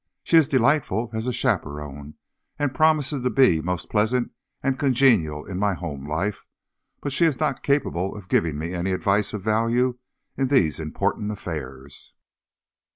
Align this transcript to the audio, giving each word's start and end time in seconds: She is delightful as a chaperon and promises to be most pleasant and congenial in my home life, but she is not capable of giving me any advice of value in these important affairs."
She 0.23 0.35
is 0.35 0.47
delightful 0.47 1.11
as 1.13 1.27
a 1.27 1.31
chaperon 1.31 2.15
and 2.57 2.73
promises 2.73 3.21
to 3.21 3.29
be 3.29 3.61
most 3.61 3.87
pleasant 3.87 4.31
and 4.63 4.79
congenial 4.79 5.45
in 5.45 5.59
my 5.59 5.75
home 5.75 6.09
life, 6.09 6.41
but 7.01 7.11
she 7.11 7.25
is 7.25 7.39
not 7.39 7.61
capable 7.61 8.15
of 8.17 8.27
giving 8.27 8.57
me 8.57 8.73
any 8.73 8.93
advice 8.93 9.31
of 9.31 9.43
value 9.43 9.99
in 10.35 10.47
these 10.47 10.79
important 10.79 11.31
affairs." 11.31 12.13